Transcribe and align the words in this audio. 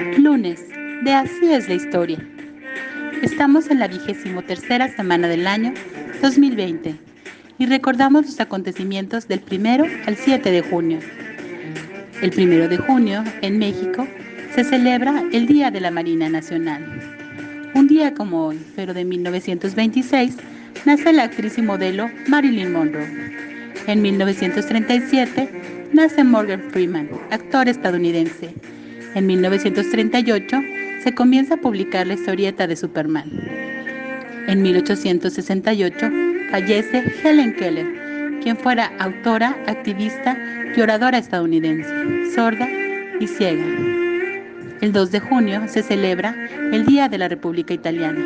Lunes, 0.00 0.66
de 1.04 1.12
Así 1.12 1.52
es 1.52 1.68
la 1.68 1.74
historia. 1.74 2.18
Estamos 3.22 3.70
en 3.70 3.80
la 3.80 3.86
vigésimo 3.86 4.40
tercera 4.40 4.88
semana 4.88 5.28
del 5.28 5.46
año 5.46 5.74
2020 6.22 6.94
y 7.58 7.66
recordamos 7.66 8.24
los 8.24 8.40
acontecimientos 8.40 9.28
del 9.28 9.40
primero 9.40 9.84
al 10.06 10.16
7 10.16 10.50
de 10.50 10.62
junio. 10.62 11.00
El 12.22 12.30
primero 12.30 12.66
de 12.66 12.78
junio, 12.78 13.22
en 13.42 13.58
México, 13.58 14.06
se 14.54 14.64
celebra 14.64 15.22
el 15.32 15.46
Día 15.46 15.70
de 15.70 15.82
la 15.82 15.90
Marina 15.90 16.30
Nacional. 16.30 16.82
Un 17.74 17.86
día 17.86 18.14
como 18.14 18.46
hoy, 18.46 18.58
pero 18.76 18.94
de 18.94 19.04
1926, 19.04 20.36
nace 20.86 21.12
la 21.12 21.24
actriz 21.24 21.58
y 21.58 21.62
modelo 21.62 22.08
Marilyn 22.26 22.72
Monroe. 22.72 23.06
En 23.86 24.00
1937 24.00 25.50
nace 25.92 26.24
Morgan 26.24 26.62
Freeman, 26.70 27.10
actor 27.30 27.68
estadounidense. 27.68 28.54
En 29.14 29.26
1938 29.26 30.56
se 31.02 31.14
comienza 31.14 31.54
a 31.54 31.56
publicar 31.56 32.06
la 32.06 32.14
historieta 32.14 32.66
de 32.66 32.76
Superman. 32.76 33.28
En 34.46 34.62
1868 34.62 36.10
fallece 36.50 37.04
Helen 37.22 37.54
Keller, 37.54 37.86
quien 38.40 38.56
fuera 38.56 38.92
autora, 38.98 39.56
activista 39.66 40.38
y 40.76 40.80
oradora 40.80 41.18
estadounidense, 41.18 41.90
sorda 42.34 42.68
y 43.18 43.26
ciega. 43.26 43.64
El 44.80 44.92
2 44.92 45.10
de 45.10 45.20
junio 45.20 45.62
se 45.66 45.82
celebra 45.82 46.34
el 46.72 46.86
Día 46.86 47.08
de 47.08 47.18
la 47.18 47.28
República 47.28 47.74
Italiana. 47.74 48.24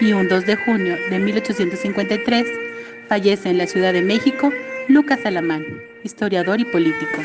Y 0.00 0.12
un 0.12 0.28
2 0.28 0.46
de 0.46 0.56
junio 0.56 0.96
de 1.10 1.18
1853 1.20 2.46
fallece 3.08 3.50
en 3.50 3.58
la 3.58 3.66
Ciudad 3.66 3.92
de 3.92 4.02
México 4.02 4.50
Lucas 4.88 5.20
Alamán, 5.24 5.64
historiador 6.02 6.60
y 6.60 6.64
político. 6.64 7.22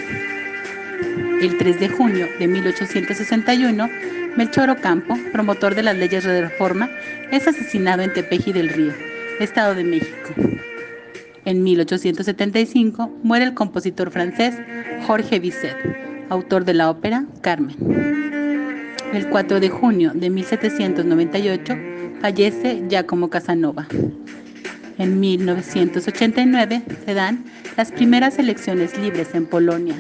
El 1.42 1.58
3 1.58 1.80
de 1.80 1.88
junio 1.88 2.28
de 2.38 2.48
1861, 2.48 3.90
Melchor 4.36 4.70
Ocampo, 4.70 5.18
promotor 5.32 5.74
de 5.74 5.84
las 5.84 5.96
leyes 5.96 6.26
de 6.26 6.42
reforma, 6.42 6.90
es 7.32 7.48
asesinado 7.48 8.02
en 8.02 8.12
Tepeji 8.12 8.52
del 8.52 8.68
Río, 8.68 8.92
Estado 9.40 9.74
de 9.74 9.86
México. 9.86 10.34
En 11.46 11.64
1875 11.64 13.20
muere 13.24 13.46
el 13.46 13.54
compositor 13.54 14.12
francés 14.12 14.56
Jorge 15.08 15.40
Bizet, 15.40 15.78
autor 16.30 16.66
de 16.66 16.74
la 16.74 16.90
ópera 16.90 17.26
Carmen. 17.40 17.78
El 19.14 19.30
4 19.30 19.62
de 19.62 19.70
junio 19.70 20.12
de 20.14 20.30
1798 20.30 21.78
fallece 22.20 22.84
Giacomo 22.90 23.30
Casanova. 23.30 23.88
En 24.98 25.22
1989 25.22 26.82
se 27.06 27.14
dan 27.14 27.46
las 27.78 27.94
primeras 27.94 28.38
elecciones 28.40 28.98
libres 28.98 29.34
en 29.34 29.46
Polonia. 29.46 29.96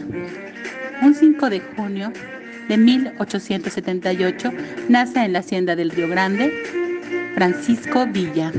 Un 1.01 1.15
5 1.15 1.49
de 1.49 1.61
junio 1.61 2.11
de 2.67 2.77
1878 2.77 4.51
nace 4.89 5.23
en 5.23 5.33
la 5.33 5.39
hacienda 5.39 5.75
del 5.75 5.91
Río 5.91 6.09
Grande 6.09 6.51
Francisco 7.35 8.05
Villa. 8.05 8.51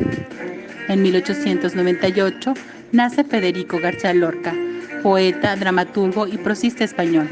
En 0.88 1.02
1898 1.02 2.55
nace 2.92 3.24
Federico 3.24 3.78
García 3.78 4.14
Lorca, 4.14 4.55
poeta, 5.02 5.55
dramaturgo 5.55 6.27
y 6.27 6.38
prosista 6.38 6.82
español. 6.82 7.28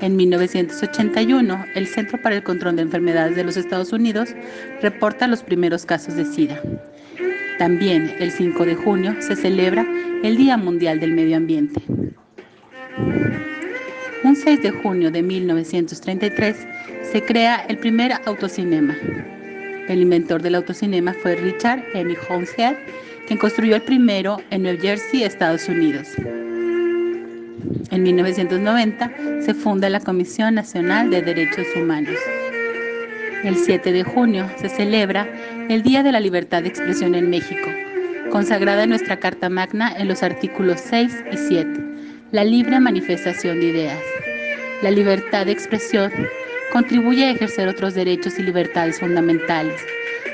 En 0.00 0.14
1981, 0.14 1.64
el 1.74 1.86
Centro 1.88 2.20
para 2.22 2.36
el 2.36 2.44
Control 2.44 2.76
de 2.76 2.82
Enfermedades 2.82 3.34
de 3.34 3.44
los 3.44 3.56
Estados 3.56 3.92
Unidos 3.92 4.30
reporta 4.80 5.26
los 5.26 5.42
primeros 5.42 5.84
casos 5.84 6.14
de 6.14 6.26
SIDA. 6.26 6.60
También 7.58 8.14
el 8.20 8.30
5 8.30 8.64
de 8.66 8.76
junio 8.76 9.16
se 9.20 9.34
celebra 9.34 9.84
el 10.22 10.36
Día 10.36 10.56
Mundial 10.56 11.00
del 11.00 11.12
Medio 11.12 11.36
Ambiente. 11.36 11.82
Un 14.24 14.36
6 14.36 14.62
de 14.62 14.70
junio 14.70 15.10
de 15.10 15.20
1933 15.20 16.56
se 17.10 17.22
crea 17.22 17.64
el 17.68 17.76
primer 17.78 18.12
autocinema. 18.24 18.96
El 19.88 20.00
inventor 20.00 20.40
del 20.40 20.54
autocinema 20.54 21.12
fue 21.12 21.34
Richard 21.34 21.82
M. 21.92 22.14
Holmeshead, 22.28 22.76
quien 23.26 23.38
construyó 23.40 23.74
el 23.74 23.82
primero 23.82 24.40
en 24.50 24.62
New 24.62 24.78
Jersey, 24.80 25.24
Estados 25.24 25.68
Unidos. 25.68 26.08
En 27.90 28.04
1990 28.04 29.12
se 29.40 29.54
funda 29.54 29.90
la 29.90 29.98
Comisión 29.98 30.54
Nacional 30.54 31.10
de 31.10 31.20
Derechos 31.20 31.66
Humanos. 31.74 32.16
El 33.42 33.56
7 33.56 33.90
de 33.90 34.04
junio 34.04 34.48
se 34.56 34.68
celebra 34.68 35.28
el 35.68 35.82
Día 35.82 36.04
de 36.04 36.12
la 36.12 36.20
Libertad 36.20 36.62
de 36.62 36.68
Expresión 36.68 37.16
en 37.16 37.28
México, 37.28 37.68
consagrada 38.30 38.84
en 38.84 38.90
nuestra 38.90 39.18
Carta 39.18 39.48
Magna 39.48 39.92
en 39.96 40.06
los 40.06 40.22
artículos 40.22 40.80
6 40.80 41.24
y 41.32 41.36
7, 41.36 41.80
la 42.30 42.44
libre 42.44 42.78
manifestación 42.78 43.58
de 43.58 43.66
ideas. 43.66 44.11
La 44.82 44.90
libertad 44.90 45.46
de 45.46 45.52
expresión 45.52 46.10
contribuye 46.72 47.24
a 47.24 47.30
ejercer 47.30 47.68
otros 47.68 47.94
derechos 47.94 48.36
y 48.40 48.42
libertades 48.42 48.98
fundamentales, 48.98 49.80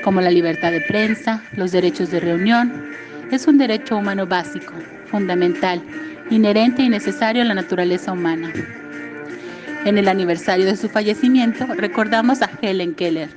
como 0.03 0.21
la 0.21 0.31
libertad 0.31 0.71
de 0.71 0.81
prensa, 0.81 1.43
los 1.55 1.71
derechos 1.71 2.09
de 2.09 2.19
reunión. 2.19 2.89
Es 3.31 3.45
un 3.45 3.59
derecho 3.59 3.97
humano 3.97 4.25
básico, 4.25 4.73
fundamental, 5.05 5.83
inherente 6.31 6.81
y 6.81 6.89
necesario 6.89 7.43
a 7.43 7.45
la 7.45 7.53
naturaleza 7.53 8.11
humana. 8.11 8.51
En 9.85 9.99
el 9.99 10.07
aniversario 10.07 10.65
de 10.65 10.77
su 10.77 10.89
fallecimiento 10.89 11.67
recordamos 11.75 12.41
a 12.41 12.49
Helen 12.59 12.95
Keller. 12.95 13.29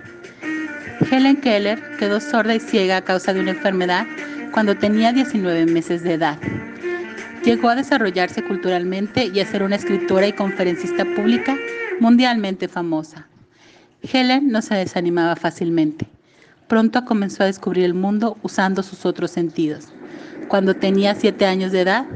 Helen 1.11 1.37
Keller 1.37 1.78
quedó 1.99 2.21
sorda 2.21 2.55
y 2.55 2.61
ciega 2.61 2.97
a 2.97 3.03
causa 3.03 3.34
de 3.34 3.41
una 3.41 3.51
enfermedad 3.51 4.06
cuando 4.51 4.75
tenía 4.77 5.12
19 5.12 5.67
meses 5.67 6.03
de 6.03 6.15
edad. 6.15 6.39
Llegó 7.44 7.70
a 7.70 7.75
desarrollarse 7.75 8.44
culturalmente 8.44 9.32
y 9.34 9.41
a 9.41 9.47
ser 9.47 9.64
una 9.64 9.75
escritora 9.75 10.28
y 10.28 10.32
conferencista 10.32 11.04
pública 11.04 11.56
mundialmente 11.98 12.69
famosa. 12.69 13.26
Helen 14.00 14.48
no 14.48 14.62
se 14.62 14.76
desanimaba 14.76 15.34
fácilmente. 15.34 16.06
Pronto 16.69 17.04
comenzó 17.04 17.42
a 17.42 17.47
descubrir 17.47 17.84
el 17.84 17.94
mundo 17.94 18.38
usando 18.42 18.84
sus 18.84 19.04
otros 19.04 19.32
sentidos. 19.32 19.88
Cuando 20.47 20.75
tenía 20.75 21.16
7 21.16 21.44
años 21.47 21.72
de 21.72 21.80
edad, 21.80 22.06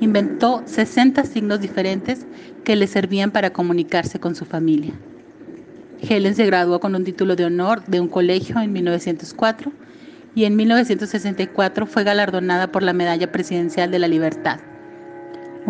inventó 0.00 0.62
60 0.64 1.24
signos 1.24 1.60
diferentes 1.60 2.26
que 2.64 2.74
le 2.74 2.86
servían 2.86 3.30
para 3.32 3.50
comunicarse 3.50 4.18
con 4.18 4.34
su 4.34 4.46
familia. 4.46 4.94
Helen 6.00 6.34
se 6.34 6.46
graduó 6.46 6.80
con 6.80 6.94
un 6.94 7.04
título 7.04 7.36
de 7.36 7.44
honor 7.44 7.84
de 7.84 8.00
un 8.00 8.08
colegio 8.08 8.58
en 8.60 8.72
1904 8.72 9.72
y 10.34 10.44
en 10.44 10.56
1964 10.56 11.86
fue 11.86 12.02
galardonada 12.02 12.72
por 12.72 12.82
la 12.82 12.94
Medalla 12.94 13.30
Presidencial 13.30 13.90
de 13.90 13.98
la 13.98 14.08
Libertad. 14.08 14.60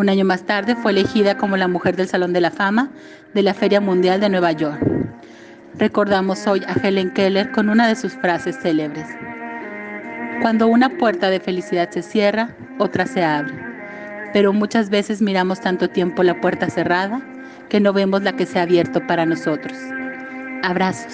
Un 0.01 0.09
año 0.09 0.25
más 0.25 0.45
tarde 0.45 0.77
fue 0.77 0.93
elegida 0.93 1.37
como 1.37 1.59
la 1.59 1.69
mujer 1.69 1.95
del 1.95 2.09
Salón 2.09 2.33
de 2.33 2.41
la 2.41 2.51
Fama 2.51 2.89
de 3.35 3.43
la 3.43 3.53
Feria 3.53 3.83
Mundial 3.83 4.19
de 4.19 4.31
Nueva 4.31 4.53
York. 4.53 4.81
Recordamos 5.77 6.47
hoy 6.47 6.63
a 6.67 6.73
Helen 6.73 7.11
Keller 7.11 7.53
con 7.53 7.69
una 7.69 7.87
de 7.87 7.95
sus 7.97 8.15
frases 8.15 8.57
célebres. 8.63 9.07
Cuando 10.41 10.69
una 10.69 10.89
puerta 10.89 11.29
de 11.29 11.39
felicidad 11.39 11.91
se 11.91 12.01
cierra, 12.01 12.57
otra 12.79 13.05
se 13.05 13.23
abre 13.23 13.53
pero 14.33 14.55
muchas 14.55 14.89
veces 14.89 15.21
miramos 15.21 15.61
tanto 15.61 15.91
tiempo 15.91 16.23
la 16.23 16.41
puerta 16.41 16.71
cerrada 16.71 17.21
que 17.69 17.81
no 17.81 17.93
vemos 17.93 18.23
la 18.23 18.33
que 18.33 18.47
se 18.47 18.59
ha 18.59 18.63
abierto 18.63 19.07
para 19.07 19.27
nosotros. 19.27 19.77
Abrazos. 20.63 21.13